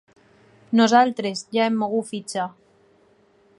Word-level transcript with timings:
Nosaltres 0.79 1.45
ja 1.57 1.67
hem 1.69 1.77
mogut 1.83 2.09
fitxa. 2.13 2.49